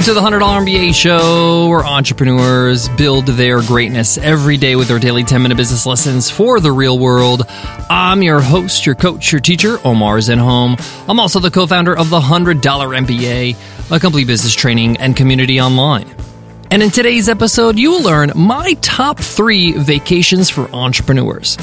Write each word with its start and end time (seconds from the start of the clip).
Welcome 0.00 0.14
to 0.14 0.20
the 0.22 0.38
$100 0.38 0.64
MBA 0.64 0.94
show 0.94 1.68
where 1.68 1.84
entrepreneurs 1.84 2.88
build 2.88 3.26
their 3.26 3.60
greatness 3.60 4.16
every 4.16 4.56
day 4.56 4.74
with 4.74 4.88
their 4.88 4.98
daily 4.98 5.24
10 5.24 5.42
minute 5.42 5.58
business 5.58 5.84
lessons 5.84 6.30
for 6.30 6.58
the 6.58 6.72
real 6.72 6.98
world. 6.98 7.42
I'm 7.90 8.22
your 8.22 8.40
host, 8.40 8.86
your 8.86 8.94
coach, 8.94 9.30
your 9.30 9.42
teacher, 9.42 9.76
Omar 9.84 10.16
Zenhom. 10.16 10.80
I'm 11.06 11.20
also 11.20 11.38
the 11.38 11.50
co 11.50 11.66
founder 11.66 11.94
of 11.94 12.08
the 12.08 12.18
$100 12.18 12.62
MBA, 12.62 13.94
a 13.94 14.00
complete 14.00 14.26
business 14.26 14.54
training 14.54 14.96
and 14.96 15.14
community 15.14 15.60
online. 15.60 16.08
And 16.70 16.82
in 16.82 16.88
today's 16.88 17.28
episode, 17.28 17.78
you 17.78 17.90
will 17.90 18.02
learn 18.02 18.32
my 18.34 18.72
top 18.80 19.18
three 19.18 19.72
vacations 19.72 20.48
for 20.48 20.74
entrepreneurs. 20.74 21.58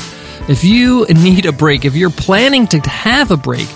If 0.48 0.64
you 0.64 1.06
need 1.06 1.48
a 1.48 1.52
break, 1.52 1.86
if 1.86 1.96
you're 1.96 2.12
planning 2.12 2.68
to 2.68 2.80
have 2.88 3.32
a 3.32 3.38
break, 3.38 3.68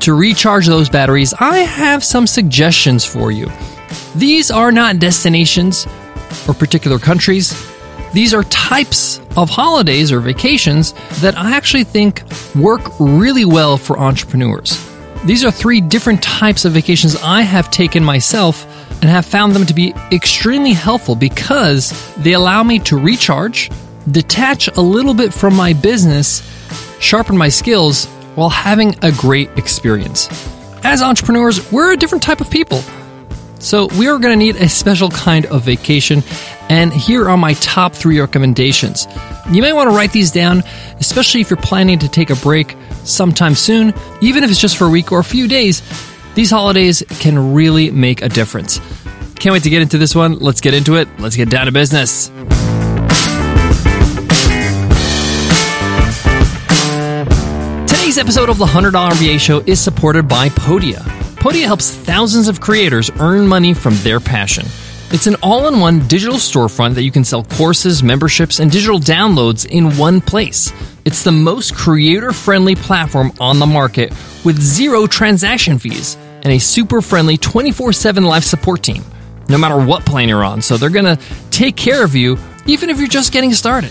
to 0.00 0.14
recharge 0.14 0.66
those 0.66 0.88
batteries, 0.88 1.34
I 1.34 1.58
have 1.58 2.02
some 2.02 2.26
suggestions 2.26 3.04
for 3.04 3.30
you. 3.30 3.52
These 4.14 4.50
are 4.50 4.70
not 4.70 4.98
destinations 4.98 5.86
or 6.46 6.54
particular 6.54 6.98
countries. 6.98 7.54
These 8.12 8.34
are 8.34 8.44
types 8.44 9.20
of 9.36 9.48
holidays 9.48 10.12
or 10.12 10.20
vacations 10.20 10.92
that 11.22 11.36
I 11.38 11.56
actually 11.56 11.84
think 11.84 12.22
work 12.54 12.82
really 13.00 13.46
well 13.46 13.78
for 13.78 13.98
entrepreneurs. 13.98 14.86
These 15.24 15.44
are 15.44 15.50
three 15.50 15.80
different 15.80 16.22
types 16.22 16.64
of 16.64 16.72
vacations 16.72 17.16
I 17.22 17.42
have 17.42 17.70
taken 17.70 18.04
myself 18.04 18.66
and 19.00 19.04
have 19.04 19.24
found 19.24 19.54
them 19.54 19.64
to 19.66 19.74
be 19.74 19.94
extremely 20.12 20.72
helpful 20.72 21.14
because 21.14 21.90
they 22.16 22.34
allow 22.34 22.62
me 22.62 22.80
to 22.80 22.98
recharge, 22.98 23.70
detach 24.10 24.68
a 24.76 24.80
little 24.80 25.14
bit 25.14 25.32
from 25.32 25.54
my 25.54 25.72
business, 25.72 26.42
sharpen 27.00 27.38
my 27.38 27.48
skills, 27.48 28.06
while 28.34 28.50
having 28.50 28.94
a 29.02 29.12
great 29.12 29.48
experience. 29.56 30.28
As 30.84 31.00
entrepreneurs, 31.00 31.70
we're 31.72 31.92
a 31.92 31.96
different 31.96 32.22
type 32.22 32.40
of 32.40 32.50
people. 32.50 32.82
So, 33.62 33.86
we 33.96 34.08
are 34.08 34.18
going 34.18 34.36
to 34.36 34.36
need 34.36 34.56
a 34.56 34.68
special 34.68 35.08
kind 35.08 35.46
of 35.46 35.62
vacation, 35.62 36.24
and 36.68 36.92
here 36.92 37.28
are 37.28 37.36
my 37.36 37.54
top 37.54 37.94
three 37.94 38.18
recommendations. 38.18 39.06
You 39.52 39.62
may 39.62 39.72
want 39.72 39.88
to 39.88 39.94
write 39.94 40.10
these 40.10 40.32
down, 40.32 40.64
especially 40.98 41.42
if 41.42 41.48
you're 41.48 41.56
planning 41.58 42.00
to 42.00 42.08
take 42.08 42.30
a 42.30 42.34
break 42.34 42.76
sometime 43.04 43.54
soon, 43.54 43.94
even 44.20 44.42
if 44.42 44.50
it's 44.50 44.60
just 44.60 44.76
for 44.76 44.86
a 44.86 44.90
week 44.90 45.12
or 45.12 45.20
a 45.20 45.24
few 45.24 45.46
days. 45.46 45.80
These 46.34 46.50
holidays 46.50 47.04
can 47.20 47.54
really 47.54 47.92
make 47.92 48.20
a 48.20 48.28
difference. 48.28 48.80
Can't 49.36 49.52
wait 49.52 49.62
to 49.62 49.70
get 49.70 49.80
into 49.80 49.96
this 49.96 50.12
one. 50.12 50.40
Let's 50.40 50.60
get 50.60 50.74
into 50.74 50.96
it. 50.96 51.06
Let's 51.20 51.36
get 51.36 51.48
down 51.48 51.66
to 51.66 51.72
business. 51.72 52.28
Today's 57.86 58.18
episode 58.18 58.48
of 58.48 58.58
the 58.58 58.66
$100 58.66 58.90
MBA 58.90 59.38
Show 59.38 59.60
is 59.60 59.78
supported 59.78 60.26
by 60.26 60.48
Podia. 60.48 61.11
Podia 61.42 61.64
helps 61.64 61.90
thousands 61.90 62.46
of 62.46 62.60
creators 62.60 63.10
earn 63.18 63.48
money 63.48 63.74
from 63.74 63.94
their 64.04 64.20
passion. 64.20 64.64
It's 65.10 65.26
an 65.26 65.34
all 65.42 65.66
in 65.66 65.80
one 65.80 66.06
digital 66.06 66.36
storefront 66.36 66.94
that 66.94 67.02
you 67.02 67.10
can 67.10 67.24
sell 67.24 67.42
courses, 67.42 68.00
memberships, 68.00 68.60
and 68.60 68.70
digital 68.70 69.00
downloads 69.00 69.66
in 69.66 69.96
one 69.96 70.20
place. 70.20 70.72
It's 71.04 71.24
the 71.24 71.32
most 71.32 71.74
creator 71.74 72.30
friendly 72.30 72.76
platform 72.76 73.32
on 73.40 73.58
the 73.58 73.66
market 73.66 74.10
with 74.44 74.56
zero 74.60 75.08
transaction 75.08 75.80
fees 75.80 76.16
and 76.44 76.52
a 76.52 76.60
super 76.60 77.02
friendly 77.02 77.36
24 77.36 77.92
7 77.92 78.22
live 78.22 78.44
support 78.44 78.84
team, 78.84 79.02
no 79.48 79.58
matter 79.58 79.84
what 79.84 80.06
plan 80.06 80.28
you're 80.28 80.44
on. 80.44 80.62
So 80.62 80.76
they're 80.76 80.90
going 80.90 81.16
to 81.16 81.18
take 81.50 81.74
care 81.74 82.04
of 82.04 82.14
you 82.14 82.38
even 82.66 82.88
if 82.88 83.00
you're 83.00 83.08
just 83.08 83.32
getting 83.32 83.52
started. 83.52 83.90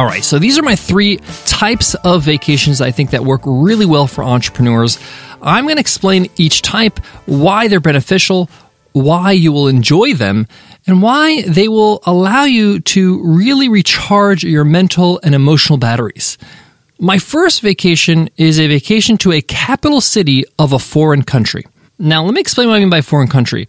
All 0.00 0.06
right, 0.06 0.24
so 0.24 0.38
these 0.38 0.58
are 0.58 0.62
my 0.62 0.76
three 0.76 1.18
types 1.44 1.94
of 1.94 2.22
vacations 2.22 2.80
I 2.80 2.90
think 2.90 3.10
that 3.10 3.22
work 3.22 3.42
really 3.44 3.84
well 3.84 4.06
for 4.06 4.24
entrepreneurs. 4.24 4.98
I'm 5.42 5.64
going 5.64 5.76
to 5.76 5.80
explain 5.80 6.30
each 6.38 6.62
type, 6.62 7.00
why 7.26 7.68
they're 7.68 7.80
beneficial, 7.80 8.48
why 8.92 9.32
you 9.32 9.52
will 9.52 9.68
enjoy 9.68 10.14
them, 10.14 10.46
and 10.86 11.02
why 11.02 11.42
they 11.42 11.68
will 11.68 12.00
allow 12.06 12.44
you 12.44 12.80
to 12.80 13.22
really 13.22 13.68
recharge 13.68 14.42
your 14.42 14.64
mental 14.64 15.20
and 15.22 15.34
emotional 15.34 15.76
batteries. 15.76 16.38
My 16.98 17.18
first 17.18 17.60
vacation 17.60 18.30
is 18.38 18.58
a 18.58 18.68
vacation 18.68 19.18
to 19.18 19.32
a 19.32 19.42
capital 19.42 20.00
city 20.00 20.44
of 20.58 20.72
a 20.72 20.78
foreign 20.78 21.24
country. 21.24 21.66
Now, 21.98 22.24
let 22.24 22.32
me 22.32 22.40
explain 22.40 22.68
what 22.68 22.76
I 22.76 22.80
mean 22.80 22.88
by 22.88 23.02
foreign 23.02 23.28
country. 23.28 23.68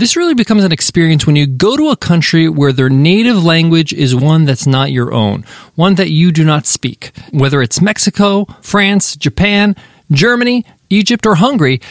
This 0.00 0.16
really 0.16 0.32
becomes 0.32 0.64
an 0.64 0.72
experience 0.72 1.26
when 1.26 1.36
you 1.36 1.46
go 1.46 1.76
to 1.76 1.90
a 1.90 1.96
country 1.96 2.48
where 2.48 2.72
their 2.72 2.88
native 2.88 3.44
language 3.44 3.92
is 3.92 4.16
one 4.16 4.46
that's 4.46 4.66
not 4.66 4.90
your 4.90 5.12
own, 5.12 5.44
one 5.74 5.96
that 5.96 6.08
you 6.08 6.32
do 6.32 6.42
not 6.42 6.64
speak. 6.64 7.12
Whether 7.32 7.60
it's 7.60 7.82
Mexico, 7.82 8.46
France, 8.62 9.14
Japan, 9.14 9.76
Germany, 10.10 10.64
Egypt, 10.88 11.26
or 11.26 11.34
Hungary, 11.34 11.82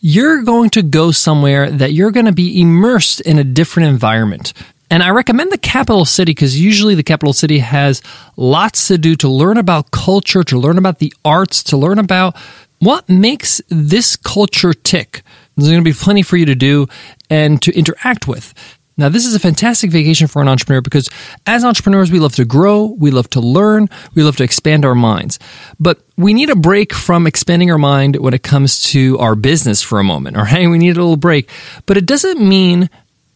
you're 0.00 0.42
going 0.42 0.70
to 0.70 0.82
go 0.82 1.10
somewhere 1.10 1.68
that 1.68 1.92
you're 1.92 2.12
going 2.12 2.26
to 2.26 2.32
be 2.32 2.60
immersed 2.60 3.20
in 3.22 3.36
a 3.36 3.42
different 3.42 3.88
environment. 3.88 4.52
And 4.88 5.02
I 5.02 5.10
recommend 5.10 5.50
the 5.50 5.58
capital 5.58 6.04
city 6.04 6.30
because 6.30 6.60
usually 6.60 6.94
the 6.94 7.02
capital 7.02 7.32
city 7.32 7.58
has 7.58 8.00
lots 8.36 8.86
to 8.86 8.96
do 8.96 9.16
to 9.16 9.28
learn 9.28 9.56
about 9.56 9.90
culture, 9.90 10.44
to 10.44 10.56
learn 10.56 10.78
about 10.78 11.00
the 11.00 11.12
arts, 11.24 11.64
to 11.64 11.76
learn 11.76 11.98
about 11.98 12.36
what 12.78 13.08
makes 13.08 13.60
this 13.68 14.14
culture 14.14 14.72
tick. 14.72 15.24
There's 15.56 15.70
going 15.70 15.82
to 15.82 15.90
be 15.90 15.96
plenty 15.96 16.22
for 16.22 16.36
you 16.36 16.46
to 16.46 16.54
do 16.54 16.86
and 17.30 17.60
to 17.62 17.72
interact 17.76 18.28
with. 18.28 18.52
Now, 18.98 19.10
this 19.10 19.26
is 19.26 19.34
a 19.34 19.38
fantastic 19.38 19.90
vacation 19.90 20.26
for 20.26 20.40
an 20.40 20.48
entrepreneur 20.48 20.80
because 20.80 21.10
as 21.46 21.64
entrepreneurs, 21.64 22.10
we 22.10 22.18
love 22.18 22.34
to 22.36 22.46
grow, 22.46 22.84
we 22.84 23.10
love 23.10 23.28
to 23.30 23.40
learn, 23.40 23.88
we 24.14 24.22
love 24.22 24.36
to 24.36 24.44
expand 24.44 24.86
our 24.86 24.94
minds. 24.94 25.38
But 25.78 26.00
we 26.16 26.32
need 26.32 26.48
a 26.48 26.56
break 26.56 26.94
from 26.94 27.26
expanding 27.26 27.70
our 27.70 27.78
mind 27.78 28.16
when 28.16 28.32
it 28.32 28.42
comes 28.42 28.80
to 28.92 29.18
our 29.18 29.34
business 29.34 29.82
for 29.82 30.00
a 30.00 30.04
moment, 30.04 30.36
all 30.36 30.44
right? 30.44 30.66
We 30.76 30.78
need 30.78 30.96
a 30.96 31.00
little 31.00 31.16
break. 31.16 31.50
But 31.84 31.98
it 31.98 32.06
doesn't 32.06 32.40
mean 32.40 32.88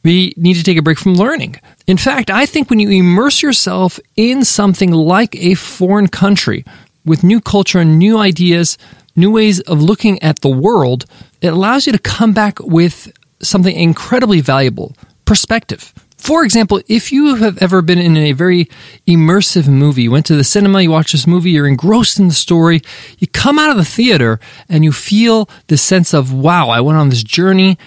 we 0.03 0.32
need 0.38 0.54
to 0.54 0.62
take 0.62 0.78
a 0.78 0.82
break 0.82 0.98
from 0.98 1.14
learning. 1.14 1.60
In 1.86 1.98
fact, 1.98 2.30
I 2.30 2.47
think 2.47 2.70
when 2.70 2.78
you 2.78 2.88
immerse 2.91 3.42
yourself 3.42 4.00
in 4.16 4.44
something 4.44 4.92
like 4.92 5.36
a 5.36 5.54
foreign 5.54 6.09
country 6.09 6.64
with 7.04 7.22
new 7.22 7.41
culture 7.41 7.80
and 7.80 7.98
new 7.98 8.16
ideas, 8.16 8.78
new 9.14 9.30
ways 9.30 9.60
of 9.60 9.82
looking 9.82 10.22
at 10.22 10.41
the 10.41 10.48
world, 10.48 11.04
it 11.40 11.52
allows 11.52 11.86
you 11.86 11.92
to 11.92 11.98
come 11.98 12.32
back 12.32 12.58
with 12.60 13.12
something 13.42 13.74
incredibly 13.74 14.40
valuable 14.40 14.94
perspective. 15.24 15.94
For 16.20 16.44
example, 16.44 16.82
if 16.86 17.12
you 17.12 17.36
have 17.36 17.56
ever 17.62 17.80
been 17.80 17.98
in 17.98 18.15
a 18.15 18.32
very 18.32 18.68
immersive 19.09 19.68
movie, 19.68 20.03
you 20.03 20.10
went 20.10 20.26
to 20.26 20.36
the 20.36 20.44
cinema, 20.44 20.82
you 20.82 20.91
watched 20.91 21.12
this 21.12 21.26
movie, 21.26 21.50
you're 21.50 21.66
engrossed 21.66 22.18
in 22.18 22.28
the 22.28 22.34
story, 22.34 22.82
you 23.18 23.26
come 23.26 23.59
out 23.59 23.70
of 23.70 23.78
the 23.78 23.86
theater 23.86 24.38
and 24.68 24.84
you 24.84 24.92
feel 24.92 25.48
this 25.68 25.80
sense 25.80 26.12
of, 26.12 26.30
wow, 26.30 26.68
I 26.68 26.82
went 26.82 26.98
on 26.98 27.09
this 27.09 27.22
journey. 27.22 27.78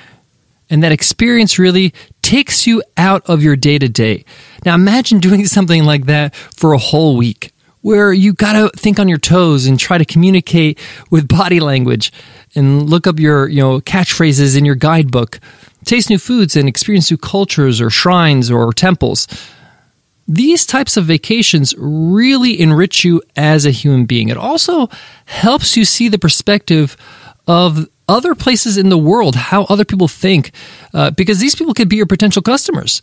And 0.69 0.81
that 0.81 0.91
experience 0.91 1.59
really 1.59 1.93
takes 2.23 2.65
you 2.65 2.81
out 2.97 3.21
of 3.29 3.43
your 3.43 3.55
day 3.55 3.77
to 3.77 3.87
day. 3.87 4.25
Now 4.65 4.73
imagine 4.73 5.19
doing 5.19 5.45
something 5.57 5.83
like 5.83 6.07
that 6.07 6.33
for 6.35 6.73
a 6.73 6.79
whole 6.79 7.15
week 7.15 7.52
where 7.83 8.13
you 8.13 8.33
got 8.33 8.53
to 8.53 8.69
think 8.79 8.97
on 8.97 9.09
your 9.09 9.17
toes 9.17 9.67
and 9.67 9.77
try 9.79 9.97
to 9.97 10.05
communicate 10.05 10.79
with 11.11 11.27
body 11.27 11.59
language 11.59 12.11
and 12.55 12.89
look 12.89 13.05
up 13.05 13.19
your, 13.19 13.47
you 13.47 13.61
know, 13.61 13.79
catchphrases 13.81 14.57
in 14.57 14.63
your 14.65 14.75
guidebook, 14.75 15.39
taste 15.83 16.09
new 16.09 16.17
foods 16.17 16.55
and 16.55 16.67
experience 16.67 17.11
new 17.11 17.17
cultures 17.17 17.81
or 17.81 17.89
shrines 17.89 18.49
or 18.49 18.71
temples. 18.71 19.27
These 20.29 20.65
types 20.65 20.95
of 20.95 21.05
vacations 21.05 21.75
really 21.77 22.59
enrich 22.59 23.03
you 23.03 23.21
as 23.35 23.65
a 23.65 23.71
human 23.71 24.05
being. 24.05 24.29
It 24.29 24.37
also 24.37 24.87
helps 25.25 25.75
you 25.75 25.83
see 25.83 26.07
the 26.07 26.17
perspective 26.17 26.95
of 27.47 27.89
other 28.07 28.33
places 28.33 28.77
in 28.77 28.87
the 28.87 28.97
world, 28.97 29.35
how 29.35 29.65
other 29.65 29.83
people 29.83 30.07
think, 30.07 30.51
uh, 30.93 31.11
because 31.11 31.39
these 31.39 31.55
people 31.55 31.73
could 31.73 31.89
be 31.89 31.97
your 31.97 32.05
potential 32.05 32.41
customers, 32.41 33.01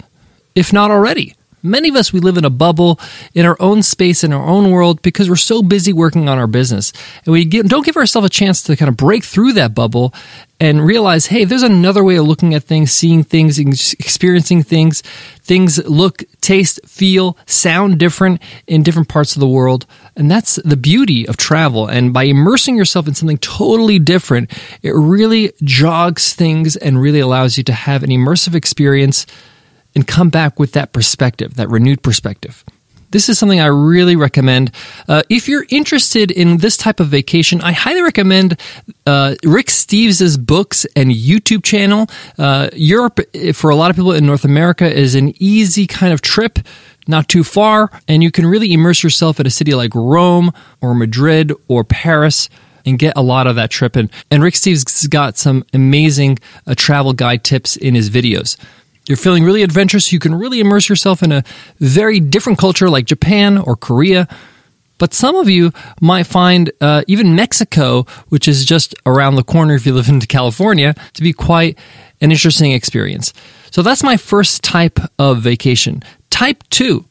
if 0.55 0.73
not 0.73 0.91
already. 0.91 1.35
Many 1.63 1.91
of 1.91 1.97
us, 1.97 2.13
we 2.13 2.21
live 2.21 2.39
in 2.39 2.45
a 2.45 2.51
bubble 2.51 2.99
in 3.35 3.45
our 3.45 3.57
own 3.61 3.83
space, 3.83 4.25
in 4.25 4.33
our 4.33 4.43
own 4.43 4.71
world, 4.71 5.03
because 5.03 5.29
we're 5.29 5.37
so 5.37 5.63
busy 5.63 5.93
working 5.93 6.29
on 6.29 6.39
our 6.39 6.47
business. 6.47 6.93
And 7.27 7.33
we 7.33 7.45
get, 7.45 7.67
don't 7.67 7.85
give 7.85 7.97
ourselves 7.97 8.27
a 8.27 8.31
chance 8.31 8.63
to 8.63 8.77
kind 8.77 8.89
of 8.89 8.97
break 8.97 9.25
through 9.25 9.53
that 9.55 9.75
bubble 9.75 10.15
and 10.59 10.85
realize, 10.85 11.27
hey, 11.27 11.45
there's 11.45 11.63
another 11.63 12.03
way 12.03 12.17
of 12.17 12.27
looking 12.27 12.55
at 12.55 12.65
things, 12.65 12.93
seeing 12.93 13.25
things, 13.25 13.59
experiencing 13.59 14.63
things. 14.63 15.03
Things 15.43 15.79
look, 15.87 16.23
taste, 16.41 16.81
feel, 16.87 17.37
sound 17.47 17.99
different 17.99 18.41
in 18.67 18.83
different 18.83 19.09
parts 19.09 19.37
of 19.37 19.41
the 19.41 19.49
world. 19.49 19.85
And 20.17 20.31
that's 20.31 20.57
the 20.57 20.77
beauty 20.77 21.27
of 21.27 21.37
travel. 21.37 21.87
And 21.87 22.13
by 22.13 22.25
immersing 22.25 22.77
yourself 22.77 23.09
in 23.09 23.15
something 23.15 23.39
totally 23.39 23.99
different, 23.99 24.51
it 24.83 24.93
really 24.93 25.53
jogs 25.63 26.35
things 26.35 26.77
and 26.77 27.01
really 27.01 27.21
allows 27.21 27.59
you 27.59 27.65
to 27.65 27.73
have 27.73 28.03
an 28.03 28.11
immersive 28.11 28.55
experience 28.55 29.27
and 29.95 30.07
come 30.07 30.31
back 30.31 30.59
with 30.59 30.73
that 30.73 30.93
perspective, 30.93 31.55
that 31.55 31.69
renewed 31.69 32.03
perspective. 32.03 32.65
This 33.11 33.29
is 33.29 33.39
something 33.39 33.61
I 33.61 33.67
really 33.67 34.15
recommend. 34.15 34.71
Uh, 35.09 35.23
if 35.29 35.49
you're 35.49 35.67
interested 35.69 36.31
in 36.31 36.59
this 36.59 36.77
type 36.77 37.01
of 37.01 37.09
vacation, 37.09 37.61
I 37.61 37.73
highly 37.73 38.03
recommend 38.03 38.59
uh, 39.05 39.35
Rick 39.45 39.67
Steves' 39.67 40.39
books 40.39 40.87
and 40.95 41.11
YouTube 41.11 41.65
channel. 41.65 42.07
Uh, 42.39 42.71
Europe, 42.73 43.19
for 43.55 43.71
a 43.71 43.75
lot 43.75 43.91
of 43.91 43.97
people 43.97 44.13
in 44.13 44.25
North 44.27 44.45
America, 44.45 44.91
is 44.91 45.17
an 45.17 45.35
easy 45.43 45.89
kind 45.89 46.13
of 46.13 46.23
trip, 46.23 46.61
not 47.09 47.27
too 47.27 47.43
far, 47.43 47.91
and 48.07 48.23
you 48.23 48.31
can 48.31 48.47
really 48.47 48.73
immerse 48.73 49.03
yourself 49.03 49.41
at 49.41 49.47
a 49.47 49.51
city 49.51 49.75
like 49.75 49.93
Rome 49.95 50.53
or 50.81 50.95
Madrid 50.95 51.53
or 51.67 51.83
Paris 51.83 52.49
and 52.87 52.97
get 52.99 53.15
a 53.17 53.23
lot 53.23 53.49
of 53.49 53.57
that 53.57 53.71
trip. 53.71 53.97
And, 53.97 54.09
and 54.31 54.41
Rick 54.43 54.55
Steves 54.55 54.89
has 54.89 55.09
got 55.09 55.37
some 55.37 55.65
amazing 55.75 56.39
uh, 56.65 56.75
travel 56.77 57.13
guide 57.13 57.43
tips 57.43 57.77
in 57.77 57.97
his 57.97 58.09
videos 58.09 58.57
you're 59.07 59.17
feeling 59.17 59.45
really 59.45 59.63
adventurous, 59.63 60.13
you 60.13 60.19
can 60.19 60.35
really 60.35 60.61
immerse 60.61 60.89
yourself 60.89 61.23
in 61.23 61.33
a 61.33 61.43
very 61.79 62.21
different 62.21 62.59
culture 62.59 62.89
like 62.89 63.07
Japan 63.07 63.59
or 63.59 63.77
Korea. 63.77 64.29
But 64.99 65.15
some 65.15 65.35
of 65.35 65.49
you 65.49 65.73
might 66.01 66.27
find 66.27 66.71
uh, 66.81 67.03
even 67.07 67.35
Mexico, 67.35 68.05
which 68.29 68.47
is 68.47 68.65
just 68.65 68.95
around 69.07 69.37
the 69.37 69.43
corner 69.43 69.75
if 69.75 69.87
you 69.87 69.95
live 69.95 70.09
in 70.09 70.21
California, 70.21 70.95
to 71.15 71.23
be 71.23 71.33
quite 71.33 71.79
an 72.21 72.31
interesting 72.31 72.73
experience. 72.73 73.33
So 73.71 73.83
that's 73.83 74.03
my 74.03 74.17
first 74.19 74.63
type 74.63 74.99
of 75.19 75.41
vacation. 75.41 76.03
Type 76.29 76.63
two, 76.69 77.07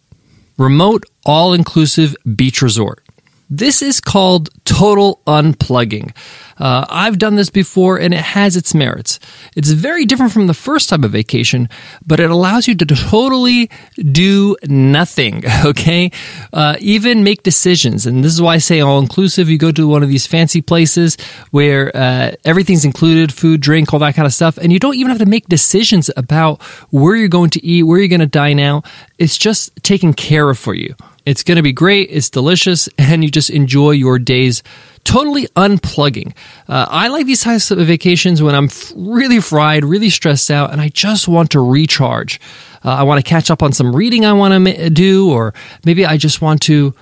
remote 0.58 1.04
all 1.26 1.54
inclusive 1.54 2.16
beach 2.36 2.62
resort. 2.62 3.04
This 3.50 3.82
is 3.82 4.00
called 4.00 4.50
total 4.66 5.22
unplugging. 5.26 6.16
Uh, 6.60 6.86
I've 6.90 7.18
done 7.18 7.36
this 7.36 7.50
before 7.50 7.98
and 7.98 8.14
it 8.14 8.22
has 8.22 8.56
its 8.56 8.76
merits. 8.76 9.20
It's 9.56 9.72
very 9.72 10.06
different 10.06 10.32
from 10.32 10.48
the 10.48 10.54
first 10.54 10.90
type 10.90 11.04
of 11.04 11.12
vacation, 11.12 11.70
but 12.06 12.20
it 12.20 12.30
allows 12.30 12.68
you 12.68 12.76
to 12.76 12.86
totally 12.86 13.70
do 14.12 14.56
nothing, 14.68 15.44
okay? 15.66 16.12
Uh, 16.52 16.76
even 16.80 17.24
make 17.24 17.44
decisions. 17.44 18.06
And 18.06 18.24
this 18.24 18.34
is 18.34 18.42
why 18.42 18.56
I 18.56 18.58
say 18.58 18.82
all 18.82 19.00
inclusive. 19.00 19.50
You 19.50 19.58
go 19.58 19.72
to 19.72 19.88
one 19.88 20.04
of 20.04 20.10
these 20.10 20.28
fancy 20.28 20.62
places 20.62 21.18
where 21.52 21.96
uh, 21.96 22.32
everything's 22.46 22.86
included 22.86 23.34
food, 23.34 23.62
drink, 23.62 23.94
all 23.94 24.00
that 24.00 24.16
kind 24.16 24.26
of 24.26 24.34
stuff. 24.34 24.58
And 24.58 24.74
you 24.74 24.80
don't 24.80 24.96
even 24.96 25.10
have 25.10 25.20
to 25.20 25.26
make 25.26 25.48
decisions 25.48 26.10
about 26.18 26.62
where 26.92 27.16
you're 27.16 27.28
going 27.28 27.50
to 27.52 27.66
eat, 27.66 27.84
where 27.84 28.00
you're 28.00 28.08
going 28.08 28.20
to 28.20 28.26
dine 28.26 28.60
out. 28.60 28.86
It's 29.18 29.38
just 29.38 29.76
taken 29.84 30.14
care 30.14 30.50
of 30.50 30.58
for 30.58 30.74
you. 30.74 30.96
It's 31.30 31.44
going 31.44 31.58
to 31.58 31.62
be 31.62 31.74
great. 31.74 32.10
It's 32.10 32.32
delicious, 32.32 32.90
and 32.98 33.24
you 33.24 33.30
just 33.30 33.52
enjoy 33.52 33.92
your 33.92 34.18
days 34.18 34.64
totally 35.04 35.46
unplugging. 35.50 36.34
Uh, 36.68 36.88
I 36.90 37.10
like 37.10 37.28
these 37.28 37.42
types 37.42 37.70
of 37.70 37.78
vacations 37.78 38.42
when 38.42 38.56
I'm 38.56 38.66
f- 38.66 38.92
really 38.96 39.40
fried, 39.40 39.86
really 39.86 40.10
stressed 40.10 40.50
out, 40.50 40.72
and 40.72 40.82
I 40.82 40.90
just 40.90 41.28
want 41.28 41.52
to 41.52 41.60
recharge. 41.60 42.42
Uh, 42.84 42.90
I 42.90 43.04
want 43.04 43.24
to 43.24 43.30
catch 43.30 43.52
up 43.52 43.62
on 43.62 43.74
some 43.74 43.96
reading 43.96 44.26
I 44.26 44.34
want 44.34 44.54
to 44.56 44.60
ma- 44.60 44.90
do, 44.90 45.30
or 45.30 45.54
maybe 45.86 46.04
I 46.04 46.18
just 46.18 46.42
want 46.42 46.64
to 46.64 46.96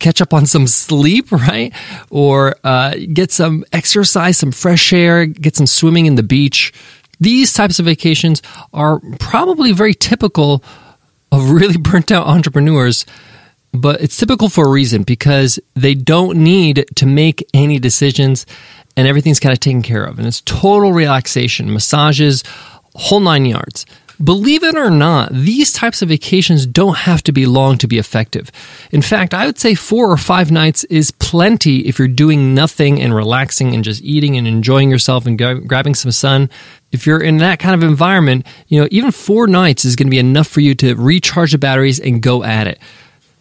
catch 0.00 0.20
up 0.20 0.34
on 0.34 0.44
some 0.44 0.66
sleep, 0.66 1.30
right? 1.32 1.72
Or 2.10 2.56
uh, 2.64 2.94
get 3.12 3.30
some 3.30 3.64
exercise, 3.72 4.38
some 4.38 4.50
fresh 4.50 4.92
air, 4.92 5.24
get 5.26 5.54
some 5.54 5.68
swimming 5.68 6.06
in 6.06 6.16
the 6.16 6.24
beach. 6.24 6.72
These 7.20 7.52
types 7.52 7.78
of 7.78 7.84
vacations 7.84 8.42
are 8.72 9.00
probably 9.20 9.70
very 9.70 9.94
typical 9.94 10.64
of 11.30 11.50
really 11.50 11.76
burnt 11.78 12.10
out 12.10 12.26
entrepreneurs 12.26 13.06
but 13.72 14.00
it's 14.00 14.16
typical 14.16 14.48
for 14.48 14.66
a 14.66 14.70
reason 14.70 15.02
because 15.02 15.58
they 15.74 15.94
don't 15.94 16.38
need 16.38 16.86
to 16.96 17.06
make 17.06 17.46
any 17.52 17.78
decisions 17.78 18.46
and 18.96 19.06
everything's 19.06 19.40
kind 19.40 19.52
of 19.52 19.60
taken 19.60 19.82
care 19.82 20.04
of. 20.04 20.18
And 20.18 20.26
it's 20.26 20.40
total 20.40 20.92
relaxation, 20.92 21.72
massages, 21.72 22.42
whole 22.94 23.20
nine 23.20 23.46
yards. 23.46 23.86
Believe 24.22 24.64
it 24.64 24.74
or 24.74 24.90
not, 24.90 25.32
these 25.32 25.72
types 25.72 26.02
of 26.02 26.08
vacations 26.08 26.66
don't 26.66 26.96
have 26.96 27.22
to 27.22 27.30
be 27.30 27.46
long 27.46 27.78
to 27.78 27.86
be 27.86 27.98
effective. 27.98 28.50
In 28.90 29.00
fact, 29.00 29.32
I 29.32 29.46
would 29.46 29.60
say 29.60 29.76
four 29.76 30.10
or 30.10 30.16
five 30.16 30.50
nights 30.50 30.82
is 30.84 31.12
plenty 31.12 31.86
if 31.86 32.00
you're 32.00 32.08
doing 32.08 32.52
nothing 32.52 33.00
and 33.00 33.14
relaxing 33.14 33.76
and 33.76 33.84
just 33.84 34.02
eating 34.02 34.36
and 34.36 34.48
enjoying 34.48 34.90
yourself 34.90 35.24
and 35.26 35.38
grabbing 35.38 35.94
some 35.94 36.10
sun. 36.10 36.50
If 36.90 37.06
you're 37.06 37.22
in 37.22 37.36
that 37.36 37.60
kind 37.60 37.76
of 37.76 37.88
environment, 37.88 38.44
you 38.66 38.80
know, 38.80 38.88
even 38.90 39.12
four 39.12 39.46
nights 39.46 39.84
is 39.84 39.94
going 39.94 40.08
to 40.08 40.10
be 40.10 40.18
enough 40.18 40.48
for 40.48 40.60
you 40.60 40.74
to 40.76 40.96
recharge 40.96 41.52
the 41.52 41.58
batteries 41.58 42.00
and 42.00 42.20
go 42.20 42.42
at 42.42 42.66
it. 42.66 42.80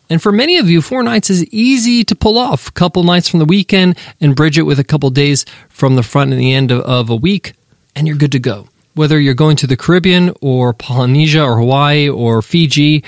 And 0.09 0.21
for 0.21 0.31
many 0.31 0.57
of 0.57 0.69
you, 0.69 0.81
four 0.81 1.03
nights 1.03 1.29
is 1.29 1.45
easy 1.45 2.03
to 2.05 2.15
pull 2.15 2.37
off. 2.37 2.69
A 2.69 2.71
couple 2.71 3.03
nights 3.03 3.27
from 3.27 3.39
the 3.39 3.45
weekend 3.45 3.97
and 4.21 4.35
bridge 4.35 4.57
it 4.57 4.63
with 4.63 4.79
a 4.79 4.83
couple 4.83 5.09
days 5.09 5.45
from 5.69 5.95
the 5.95 6.03
front 6.03 6.31
and 6.31 6.39
the 6.39 6.53
end 6.53 6.71
of, 6.71 6.81
of 6.81 7.09
a 7.09 7.15
week, 7.15 7.53
and 7.95 8.07
you're 8.07 8.17
good 8.17 8.31
to 8.31 8.39
go. 8.39 8.67
Whether 8.93 9.19
you're 9.19 9.33
going 9.33 9.57
to 9.57 9.67
the 9.67 9.77
Caribbean 9.77 10.33
or 10.41 10.73
Polynesia 10.73 11.43
or 11.43 11.57
Hawaii 11.57 12.09
or 12.09 12.41
Fiji, 12.41 13.03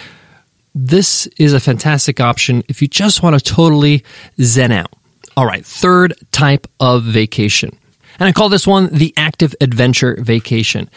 this 0.76 1.28
is 1.38 1.54
a 1.54 1.60
fantastic 1.60 2.20
option 2.20 2.64
if 2.68 2.82
you 2.82 2.88
just 2.88 3.24
want 3.24 3.38
to 3.38 3.44
totally 3.44 4.04
zen 4.42 4.72
out. 4.72 4.94
All 5.36 5.46
right, 5.46 5.66
third 5.66 6.14
type 6.32 6.68
of 6.80 7.04
vacation. 7.04 7.78
And 8.20 8.28
I 8.28 8.34
call 8.34 8.50
this 8.50 8.68
one 8.68 8.90
the 8.94 9.14
active 9.16 9.56
adventure 9.62 10.18
vacation. 10.22 10.90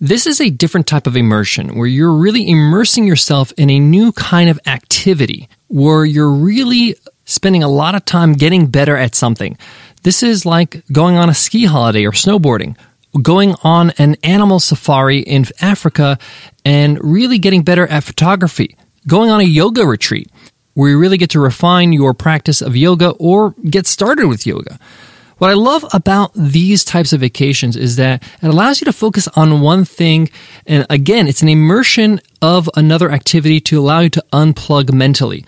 This 0.00 0.26
is 0.26 0.42
a 0.42 0.50
different 0.50 0.86
type 0.86 1.06
of 1.06 1.16
immersion 1.16 1.76
where 1.76 1.86
you're 1.86 2.12
really 2.12 2.50
immersing 2.50 3.06
yourself 3.06 3.50
in 3.56 3.70
a 3.70 3.78
new 3.78 4.12
kind 4.12 4.50
of 4.50 4.60
activity 4.66 5.48
where 5.68 6.04
you're 6.04 6.30
really 6.30 6.96
spending 7.24 7.62
a 7.62 7.68
lot 7.68 7.94
of 7.94 8.04
time 8.04 8.34
getting 8.34 8.66
better 8.66 8.94
at 8.94 9.14
something. 9.14 9.56
This 10.02 10.22
is 10.22 10.44
like 10.44 10.84
going 10.92 11.16
on 11.16 11.30
a 11.30 11.34
ski 11.34 11.64
holiday 11.64 12.04
or 12.04 12.12
snowboarding, 12.12 12.76
going 13.22 13.54
on 13.62 13.90
an 13.92 14.16
animal 14.22 14.60
safari 14.60 15.20
in 15.20 15.46
Africa 15.62 16.18
and 16.62 17.02
really 17.02 17.38
getting 17.38 17.62
better 17.62 17.86
at 17.86 18.04
photography, 18.04 18.76
going 19.06 19.30
on 19.30 19.40
a 19.40 19.44
yoga 19.44 19.86
retreat 19.86 20.30
where 20.74 20.90
you 20.90 20.98
really 20.98 21.16
get 21.16 21.30
to 21.30 21.40
refine 21.40 21.94
your 21.94 22.12
practice 22.12 22.60
of 22.60 22.76
yoga 22.76 23.10
or 23.12 23.54
get 23.70 23.86
started 23.86 24.26
with 24.26 24.46
yoga. 24.46 24.78
What 25.38 25.50
I 25.50 25.54
love 25.54 25.84
about 25.92 26.32
these 26.34 26.82
types 26.82 27.12
of 27.12 27.20
vacations 27.20 27.76
is 27.76 27.96
that 27.96 28.22
it 28.42 28.46
allows 28.46 28.80
you 28.80 28.86
to 28.86 28.92
focus 28.92 29.28
on 29.36 29.60
one 29.60 29.84
thing. 29.84 30.30
And 30.66 30.86
again, 30.88 31.28
it's 31.28 31.42
an 31.42 31.50
immersion 31.50 32.22
of 32.40 32.70
another 32.74 33.10
activity 33.10 33.60
to 33.60 33.78
allow 33.78 34.00
you 34.00 34.08
to 34.10 34.24
unplug 34.32 34.94
mentally. 34.94 35.44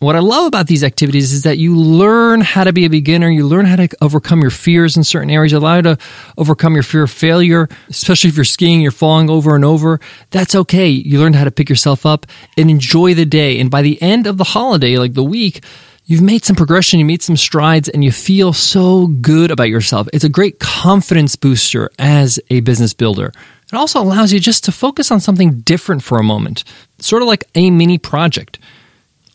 What 0.00 0.16
I 0.16 0.18
love 0.18 0.46
about 0.46 0.66
these 0.66 0.82
activities 0.82 1.32
is 1.32 1.42
that 1.42 1.58
you 1.58 1.76
learn 1.76 2.40
how 2.40 2.64
to 2.64 2.72
be 2.72 2.86
a 2.86 2.90
beginner. 2.90 3.28
You 3.28 3.46
learn 3.46 3.66
how 3.66 3.76
to 3.76 3.88
overcome 4.00 4.40
your 4.40 4.50
fears 4.50 4.96
in 4.96 5.04
certain 5.04 5.30
areas. 5.30 5.52
Allow 5.52 5.76
you 5.76 5.82
to 5.82 5.98
overcome 6.36 6.74
your 6.74 6.82
fear 6.82 7.04
of 7.04 7.10
failure, 7.12 7.68
especially 7.88 8.30
if 8.30 8.36
you're 8.36 8.44
skiing, 8.44 8.80
you're 8.80 8.90
falling 8.90 9.30
over 9.30 9.54
and 9.54 9.64
over. 9.64 10.00
That's 10.30 10.56
okay. 10.56 10.88
You 10.88 11.20
learn 11.20 11.34
how 11.34 11.44
to 11.44 11.50
pick 11.52 11.68
yourself 11.68 12.04
up 12.04 12.26
and 12.56 12.68
enjoy 12.68 13.14
the 13.14 13.26
day. 13.26 13.60
And 13.60 13.70
by 13.70 13.82
the 13.82 14.00
end 14.02 14.26
of 14.26 14.38
the 14.38 14.44
holiday, 14.44 14.96
like 14.96 15.14
the 15.14 15.22
week, 15.22 15.62
you've 16.10 16.20
made 16.20 16.44
some 16.44 16.56
progression, 16.56 16.98
you 16.98 17.04
made 17.04 17.22
some 17.22 17.36
strides, 17.36 17.88
and 17.88 18.02
you 18.02 18.10
feel 18.10 18.52
so 18.52 19.06
good 19.06 19.52
about 19.52 19.68
yourself. 19.68 20.08
It's 20.12 20.24
a 20.24 20.28
great 20.28 20.58
confidence 20.58 21.36
booster 21.36 21.88
as 22.00 22.40
a 22.50 22.60
business 22.60 22.92
builder. 22.92 23.32
It 23.72 23.76
also 23.76 24.02
allows 24.02 24.32
you 24.32 24.40
just 24.40 24.64
to 24.64 24.72
focus 24.72 25.12
on 25.12 25.20
something 25.20 25.60
different 25.60 26.02
for 26.02 26.18
a 26.18 26.24
moment, 26.24 26.64
sort 26.98 27.22
of 27.22 27.28
like 27.28 27.44
a 27.54 27.70
mini 27.70 27.96
project. 27.96 28.58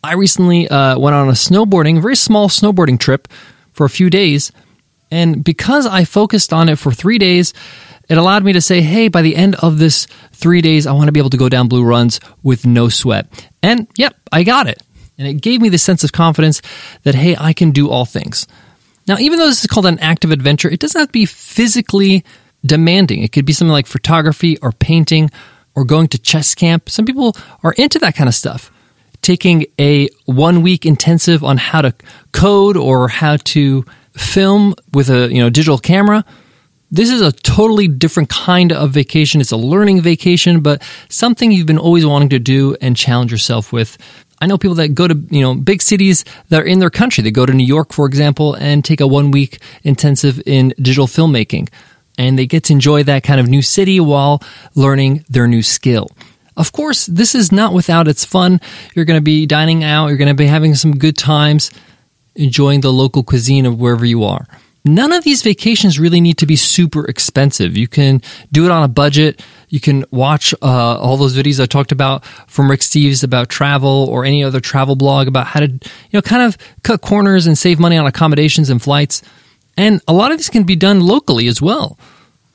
I 0.04 0.12
recently 0.12 0.68
uh, 0.68 0.98
went 0.98 1.16
on 1.16 1.30
a 1.30 1.32
snowboarding, 1.32 2.02
very 2.02 2.14
small 2.14 2.50
snowboarding 2.50 3.00
trip 3.00 3.26
for 3.72 3.86
a 3.86 3.90
few 3.90 4.10
days. 4.10 4.52
And 5.10 5.42
because 5.42 5.86
I 5.86 6.04
focused 6.04 6.52
on 6.52 6.68
it 6.68 6.78
for 6.78 6.92
three 6.92 7.16
days, 7.16 7.54
it 8.10 8.18
allowed 8.18 8.44
me 8.44 8.52
to 8.52 8.60
say, 8.60 8.82
hey, 8.82 9.08
by 9.08 9.22
the 9.22 9.34
end 9.34 9.54
of 9.56 9.78
this 9.78 10.06
three 10.32 10.60
days, 10.60 10.86
I 10.86 10.92
want 10.92 11.06
to 11.06 11.12
be 11.12 11.20
able 11.20 11.30
to 11.30 11.38
go 11.38 11.48
down 11.48 11.68
blue 11.68 11.84
runs 11.84 12.20
with 12.42 12.66
no 12.66 12.90
sweat. 12.90 13.26
And 13.62 13.88
yep, 13.96 14.14
I 14.30 14.42
got 14.42 14.66
it. 14.66 14.82
And 15.18 15.26
it 15.26 15.34
gave 15.34 15.60
me 15.60 15.68
the 15.68 15.78
sense 15.78 16.04
of 16.04 16.12
confidence 16.12 16.60
that, 17.04 17.14
hey, 17.14 17.36
I 17.38 17.52
can 17.52 17.70
do 17.70 17.88
all 17.88 18.04
things. 18.04 18.46
Now, 19.06 19.16
even 19.18 19.38
though 19.38 19.46
this 19.46 19.62
is 19.62 19.66
called 19.66 19.86
an 19.86 19.98
active 20.00 20.30
adventure, 20.30 20.68
it 20.68 20.80
doesn't 20.80 20.98
have 20.98 21.08
to 21.08 21.12
be 21.12 21.26
physically 21.26 22.24
demanding. 22.64 23.22
It 23.22 23.32
could 23.32 23.46
be 23.46 23.52
something 23.52 23.72
like 23.72 23.86
photography 23.86 24.58
or 24.58 24.72
painting 24.72 25.30
or 25.74 25.84
going 25.84 26.08
to 26.08 26.18
chess 26.18 26.54
camp. 26.54 26.90
Some 26.90 27.04
people 27.04 27.36
are 27.62 27.72
into 27.72 27.98
that 28.00 28.16
kind 28.16 28.28
of 28.28 28.34
stuff. 28.34 28.70
Taking 29.22 29.66
a 29.78 30.08
one 30.24 30.62
week 30.62 30.84
intensive 30.84 31.44
on 31.44 31.56
how 31.56 31.82
to 31.82 31.94
code 32.32 32.76
or 32.76 33.08
how 33.08 33.36
to 33.36 33.84
film 34.14 34.74
with 34.92 35.10
a 35.10 35.28
you 35.32 35.40
know 35.40 35.50
digital 35.50 35.78
camera. 35.78 36.24
This 36.90 37.10
is 37.10 37.20
a 37.20 37.32
totally 37.32 37.88
different 37.88 38.28
kind 38.28 38.72
of 38.72 38.92
vacation. 38.92 39.40
It's 39.40 39.50
a 39.50 39.56
learning 39.56 40.02
vacation, 40.02 40.60
but 40.60 40.82
something 41.08 41.50
you've 41.50 41.66
been 41.66 41.78
always 41.78 42.06
wanting 42.06 42.28
to 42.28 42.38
do 42.38 42.76
and 42.80 42.96
challenge 42.96 43.32
yourself 43.32 43.72
with. 43.72 43.98
I 44.40 44.46
know 44.46 44.58
people 44.58 44.76
that 44.76 44.94
go 44.94 45.08
to, 45.08 45.14
you 45.30 45.40
know, 45.40 45.54
big 45.54 45.82
cities 45.82 46.24
that 46.50 46.62
are 46.62 46.66
in 46.66 46.78
their 46.78 46.90
country. 46.90 47.22
They 47.22 47.30
go 47.30 47.46
to 47.46 47.52
New 47.52 47.64
York, 47.64 47.92
for 47.92 48.06
example, 48.06 48.54
and 48.54 48.84
take 48.84 49.00
a 49.00 49.06
one 49.06 49.30
week 49.30 49.60
intensive 49.82 50.42
in 50.46 50.74
digital 50.76 51.06
filmmaking. 51.06 51.68
And 52.18 52.38
they 52.38 52.46
get 52.46 52.64
to 52.64 52.72
enjoy 52.72 53.02
that 53.04 53.22
kind 53.24 53.40
of 53.40 53.48
new 53.48 53.62
city 53.62 54.00
while 54.00 54.42
learning 54.74 55.24
their 55.28 55.46
new 55.46 55.62
skill. 55.62 56.10
Of 56.56 56.72
course, 56.72 57.06
this 57.06 57.34
is 57.34 57.52
not 57.52 57.74
without 57.74 58.08
its 58.08 58.24
fun. 58.24 58.60
You're 58.94 59.04
going 59.04 59.18
to 59.18 59.24
be 59.24 59.46
dining 59.46 59.84
out. 59.84 60.08
You're 60.08 60.16
going 60.16 60.28
to 60.28 60.34
be 60.34 60.46
having 60.46 60.74
some 60.74 60.96
good 60.96 61.16
times, 61.16 61.70
enjoying 62.34 62.80
the 62.80 62.92
local 62.92 63.22
cuisine 63.22 63.66
of 63.66 63.78
wherever 63.78 64.06
you 64.06 64.24
are. 64.24 64.46
None 64.86 65.12
of 65.12 65.24
these 65.24 65.42
vacations 65.42 65.98
really 65.98 66.20
need 66.20 66.38
to 66.38 66.46
be 66.46 66.54
super 66.54 67.04
expensive. 67.06 67.76
You 67.76 67.88
can 67.88 68.22
do 68.52 68.66
it 68.66 68.70
on 68.70 68.84
a 68.84 68.88
budget. 68.88 69.44
You 69.68 69.80
can 69.80 70.04
watch 70.12 70.54
uh, 70.62 70.98
all 71.00 71.16
those 71.16 71.36
videos 71.36 71.60
I 71.60 71.66
talked 71.66 71.90
about 71.90 72.24
from 72.46 72.70
Rick 72.70 72.80
Steves 72.80 73.24
about 73.24 73.48
travel 73.48 74.06
or 74.08 74.24
any 74.24 74.44
other 74.44 74.60
travel 74.60 74.94
blog 74.94 75.26
about 75.26 75.48
how 75.48 75.58
to, 75.58 75.66
you 75.66 75.80
know, 76.12 76.22
kind 76.22 76.42
of 76.42 76.56
cut 76.84 77.00
corners 77.00 77.48
and 77.48 77.58
save 77.58 77.80
money 77.80 77.96
on 77.96 78.06
accommodations 78.06 78.70
and 78.70 78.80
flights. 78.80 79.22
And 79.76 80.00
a 80.06 80.12
lot 80.12 80.30
of 80.30 80.38
this 80.38 80.48
can 80.48 80.62
be 80.62 80.76
done 80.76 81.00
locally 81.00 81.48
as 81.48 81.60
well. 81.60 81.98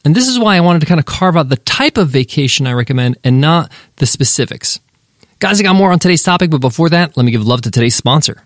And 0.05 0.15
this 0.15 0.29
is 0.29 0.39
why 0.39 0.55
I 0.55 0.61
wanted 0.61 0.79
to 0.79 0.85
kind 0.85 1.01
of 1.01 1.05
carve 1.05 1.35
out 1.35 1.49
the 1.49 1.57
type 1.57 1.97
of 1.97 2.07
vacation 2.07 2.65
I 2.65 2.71
recommend 2.71 3.17
and 3.25 3.41
not 3.41 3.69
the 3.97 4.05
specifics. 4.05 4.79
Guys, 5.39 5.59
I 5.59 5.63
got 5.63 5.75
more 5.75 5.91
on 5.91 5.99
today's 5.99 6.23
topic, 6.23 6.49
but 6.49 6.59
before 6.59 6.87
that, 6.89 7.17
let 7.17 7.25
me 7.25 7.31
give 7.31 7.45
love 7.45 7.61
to 7.63 7.71
today's 7.71 7.95
sponsor. 7.95 8.43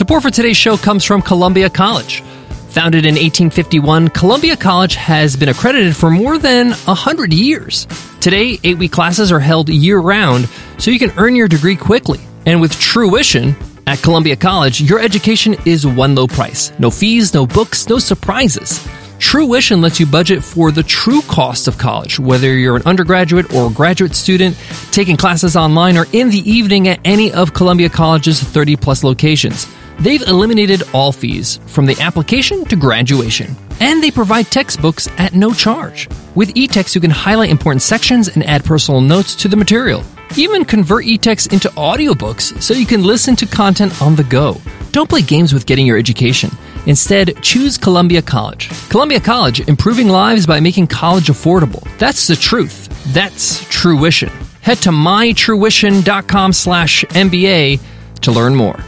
Support 0.00 0.22
for 0.22 0.30
today's 0.30 0.56
show 0.56 0.78
comes 0.78 1.04
from 1.04 1.20
Columbia 1.20 1.68
College. 1.68 2.22
Founded 2.70 3.04
in 3.04 3.16
1851, 3.16 4.08
Columbia 4.08 4.56
College 4.56 4.94
has 4.94 5.36
been 5.36 5.50
accredited 5.50 5.94
for 5.94 6.10
more 6.10 6.38
than 6.38 6.70
100 6.70 7.34
years. 7.34 7.86
Today, 8.18 8.58
eight 8.64 8.78
week 8.78 8.92
classes 8.92 9.30
are 9.30 9.38
held 9.38 9.68
year 9.68 9.98
round, 9.98 10.48
so 10.78 10.90
you 10.90 10.98
can 10.98 11.12
earn 11.18 11.36
your 11.36 11.48
degree 11.48 11.76
quickly. 11.76 12.18
And 12.46 12.62
with 12.62 12.72
Truition, 12.72 13.54
at 13.86 14.00
Columbia 14.00 14.36
College, 14.36 14.80
your 14.80 15.00
education 15.00 15.54
is 15.66 15.86
one 15.86 16.14
low 16.14 16.26
price. 16.26 16.72
No 16.78 16.90
fees, 16.90 17.34
no 17.34 17.46
books, 17.46 17.86
no 17.90 17.98
surprises. 17.98 18.78
Truition 19.18 19.82
lets 19.82 20.00
you 20.00 20.06
budget 20.06 20.42
for 20.42 20.72
the 20.72 20.82
true 20.82 21.20
cost 21.28 21.68
of 21.68 21.76
college, 21.76 22.18
whether 22.18 22.56
you're 22.56 22.76
an 22.76 22.86
undergraduate 22.86 23.52
or 23.52 23.70
graduate 23.70 24.14
student, 24.14 24.56
taking 24.92 25.18
classes 25.18 25.56
online 25.56 25.98
or 25.98 26.06
in 26.14 26.30
the 26.30 26.50
evening 26.50 26.88
at 26.88 27.00
any 27.04 27.34
of 27.34 27.52
Columbia 27.52 27.90
College's 27.90 28.42
30 28.42 28.76
plus 28.76 29.04
locations. 29.04 29.66
They've 30.00 30.22
eliminated 30.22 30.82
all 30.94 31.12
fees, 31.12 31.60
from 31.66 31.84
the 31.84 32.00
application 32.00 32.64
to 32.66 32.76
graduation. 32.76 33.54
And 33.80 34.02
they 34.02 34.10
provide 34.10 34.46
textbooks 34.46 35.08
at 35.18 35.34
no 35.34 35.52
charge. 35.52 36.08
With 36.34 36.54
eText, 36.54 36.94
you 36.94 37.02
can 37.02 37.10
highlight 37.10 37.50
important 37.50 37.82
sections 37.82 38.28
and 38.28 38.42
add 38.44 38.64
personal 38.64 39.02
notes 39.02 39.34
to 39.36 39.48
the 39.48 39.56
material. 39.56 40.02
Even 40.36 40.64
convert 40.64 41.04
eText 41.04 41.52
into 41.52 41.68
audiobooks 41.70 42.62
so 42.62 42.72
you 42.72 42.86
can 42.86 43.02
listen 43.02 43.36
to 43.36 43.46
content 43.46 44.00
on 44.00 44.16
the 44.16 44.24
go. 44.24 44.56
Don't 44.92 45.08
play 45.08 45.20
games 45.20 45.52
with 45.52 45.66
getting 45.66 45.86
your 45.86 45.98
education. 45.98 46.50
Instead, 46.86 47.42
choose 47.42 47.76
Columbia 47.76 48.22
College. 48.22 48.70
Columbia 48.88 49.20
College, 49.20 49.68
improving 49.68 50.08
lives 50.08 50.46
by 50.46 50.60
making 50.60 50.86
college 50.86 51.26
affordable. 51.26 51.86
That's 51.98 52.26
the 52.26 52.36
truth. 52.36 52.88
That's 53.12 53.62
Truition. 53.64 54.30
Head 54.62 54.78
to 54.78 54.90
mytruition.com 54.90 56.52
slash 56.54 57.04
MBA 57.04 57.80
to 58.22 58.32
learn 58.32 58.54
more. 58.54 58.78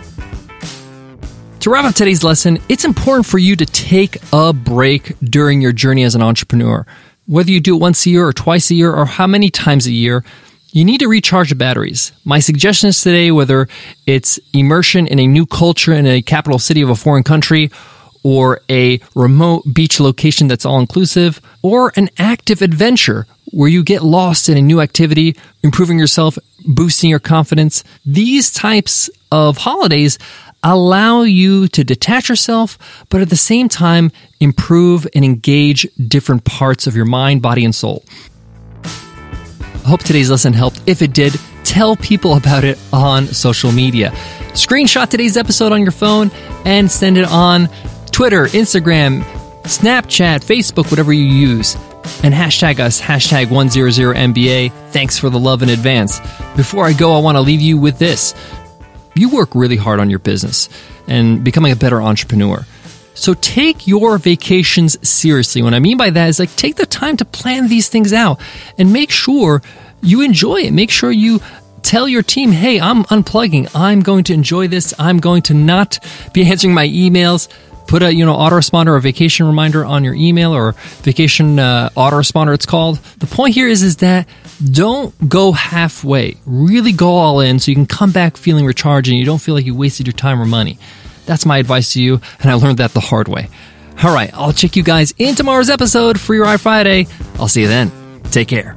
To 1.62 1.70
wrap 1.70 1.84
up 1.84 1.94
today's 1.94 2.24
lesson, 2.24 2.58
it's 2.68 2.84
important 2.84 3.24
for 3.24 3.38
you 3.38 3.54
to 3.54 3.64
take 3.64 4.18
a 4.32 4.52
break 4.52 5.16
during 5.20 5.60
your 5.60 5.70
journey 5.70 6.02
as 6.02 6.16
an 6.16 6.20
entrepreneur. 6.20 6.84
Whether 7.26 7.52
you 7.52 7.60
do 7.60 7.76
it 7.76 7.78
once 7.78 8.04
a 8.04 8.10
year 8.10 8.26
or 8.26 8.32
twice 8.32 8.72
a 8.72 8.74
year 8.74 8.92
or 8.92 9.06
how 9.06 9.28
many 9.28 9.48
times 9.48 9.86
a 9.86 9.92
year, 9.92 10.24
you 10.72 10.84
need 10.84 10.98
to 10.98 11.06
recharge 11.06 11.50
the 11.50 11.54
batteries. 11.54 12.10
My 12.24 12.40
suggestion 12.40 12.88
is 12.88 13.00
today, 13.00 13.30
whether 13.30 13.68
it's 14.08 14.40
immersion 14.52 15.06
in 15.06 15.20
a 15.20 15.26
new 15.28 15.46
culture 15.46 15.92
in 15.92 16.04
a 16.04 16.20
capital 16.20 16.58
city 16.58 16.82
of 16.82 16.90
a 16.90 16.96
foreign 16.96 17.22
country, 17.22 17.70
or 18.24 18.60
a 18.68 18.98
remote 19.14 19.62
beach 19.72 20.00
location 20.00 20.48
that's 20.48 20.66
all 20.66 20.80
inclusive, 20.80 21.40
or 21.62 21.92
an 21.94 22.10
active 22.18 22.60
adventure 22.60 23.24
where 23.52 23.68
you 23.68 23.84
get 23.84 24.02
lost 24.02 24.48
in 24.48 24.56
a 24.56 24.62
new 24.62 24.80
activity, 24.80 25.36
improving 25.62 25.96
yourself, 25.96 26.38
boosting 26.66 27.10
your 27.10 27.18
confidence. 27.18 27.84
These 28.04 28.52
types 28.52 29.10
of 29.30 29.58
holidays 29.58 30.18
allow 30.62 31.22
you 31.22 31.68
to 31.68 31.84
detach 31.84 32.28
yourself, 32.28 32.78
but 33.08 33.20
at 33.20 33.30
the 33.30 33.36
same 33.36 33.68
time, 33.68 34.12
improve 34.40 35.06
and 35.14 35.24
engage 35.24 35.86
different 36.08 36.44
parts 36.44 36.86
of 36.86 36.94
your 36.94 37.04
mind, 37.04 37.42
body, 37.42 37.64
and 37.64 37.74
soul. 37.74 38.04
I 38.84 39.88
hope 39.88 40.02
today's 40.04 40.30
lesson 40.30 40.52
helped. 40.52 40.80
If 40.86 41.02
it 41.02 41.12
did, 41.12 41.34
tell 41.64 41.96
people 41.96 42.36
about 42.36 42.62
it 42.62 42.78
on 42.92 43.26
social 43.26 43.72
media. 43.72 44.10
Screenshot 44.52 45.08
today's 45.08 45.36
episode 45.36 45.72
on 45.72 45.82
your 45.82 45.90
phone 45.90 46.30
and 46.64 46.90
send 46.90 47.18
it 47.18 47.24
on 47.24 47.68
Twitter, 48.12 48.46
Instagram, 48.46 49.22
Snapchat, 49.62 50.44
Facebook, 50.44 50.90
whatever 50.90 51.12
you 51.12 51.24
use. 51.24 51.76
And 52.22 52.34
hashtag 52.34 52.78
us, 52.78 53.00
hashtag 53.00 53.46
100MBA. 53.46 54.72
Thanks 54.90 55.18
for 55.18 55.30
the 55.30 55.38
love 55.38 55.62
in 55.62 55.68
advance. 55.68 56.20
Before 56.56 56.84
I 56.84 56.92
go, 56.92 57.14
I 57.14 57.20
want 57.20 57.36
to 57.36 57.40
leave 57.40 57.60
you 57.60 57.78
with 57.78 57.98
this. 57.98 58.34
You 59.14 59.28
work 59.28 59.54
really 59.54 59.76
hard 59.76 60.00
on 60.00 60.10
your 60.10 60.18
business 60.18 60.68
and 61.08 61.44
becoming 61.44 61.72
a 61.72 61.76
better 61.76 62.00
entrepreneur. 62.00 62.64
So 63.14 63.34
take 63.34 63.86
your 63.86 64.18
vacations 64.18 64.96
seriously. 65.06 65.62
What 65.62 65.74
I 65.74 65.78
mean 65.80 65.96
by 65.96 66.10
that 66.10 66.28
is 66.28 66.38
like 66.38 66.54
take 66.56 66.76
the 66.76 66.86
time 66.86 67.16
to 67.18 67.24
plan 67.24 67.68
these 67.68 67.88
things 67.88 68.12
out 68.12 68.40
and 68.78 68.92
make 68.92 69.10
sure 69.10 69.62
you 70.00 70.22
enjoy 70.22 70.62
it. 70.62 70.72
Make 70.72 70.90
sure 70.90 71.10
you 71.10 71.40
tell 71.82 72.08
your 72.08 72.22
team, 72.22 72.52
hey, 72.52 72.80
I'm 72.80 73.04
unplugging. 73.04 73.70
I'm 73.74 74.00
going 74.00 74.24
to 74.24 74.32
enjoy 74.32 74.68
this. 74.68 74.94
I'm 74.98 75.18
going 75.18 75.42
to 75.42 75.54
not 75.54 75.98
be 76.32 76.44
answering 76.44 76.74
my 76.74 76.88
emails. 76.88 77.48
Put 77.92 78.02
a 78.02 78.14
you 78.14 78.24
know 78.24 78.34
autoresponder 78.34 78.86
or 78.86 79.00
vacation 79.00 79.46
reminder 79.46 79.84
on 79.84 80.02
your 80.02 80.14
email 80.14 80.54
or 80.54 80.72
vacation 81.02 81.58
uh, 81.58 81.90
autoresponder. 81.94 82.54
It's 82.54 82.64
called. 82.64 82.96
The 83.18 83.26
point 83.26 83.54
here 83.54 83.68
is 83.68 83.82
is 83.82 83.96
that 83.96 84.26
don't 84.64 85.28
go 85.28 85.52
halfway. 85.52 86.38
Really 86.46 86.92
go 86.92 87.10
all 87.10 87.40
in 87.40 87.58
so 87.58 87.70
you 87.70 87.74
can 87.74 87.84
come 87.84 88.10
back 88.10 88.38
feeling 88.38 88.64
recharged 88.64 89.10
and 89.10 89.18
you 89.18 89.26
don't 89.26 89.42
feel 89.42 89.54
like 89.54 89.66
you 89.66 89.74
wasted 89.74 90.06
your 90.06 90.14
time 90.14 90.40
or 90.40 90.46
money. 90.46 90.78
That's 91.26 91.44
my 91.44 91.58
advice 91.58 91.92
to 91.92 92.00
you, 92.00 92.22
and 92.40 92.50
I 92.50 92.54
learned 92.54 92.78
that 92.78 92.92
the 92.92 93.00
hard 93.00 93.28
way. 93.28 93.50
All 94.02 94.14
right, 94.14 94.30
I'll 94.32 94.54
check 94.54 94.74
you 94.74 94.82
guys 94.82 95.12
in 95.18 95.34
tomorrow's 95.34 95.68
episode, 95.68 96.18
Free 96.18 96.38
Ride 96.38 96.62
Friday. 96.62 97.08
I'll 97.38 97.46
see 97.46 97.60
you 97.60 97.68
then. 97.68 97.92
Take 98.30 98.48
care. 98.48 98.74